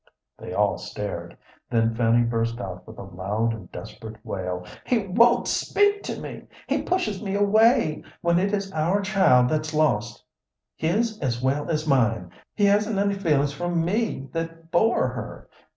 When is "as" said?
11.19-11.39, 11.69-11.85